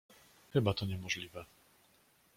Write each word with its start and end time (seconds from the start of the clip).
"Chyba 0.53 0.73
to 0.73 0.85
niemożliwe." 0.85 1.45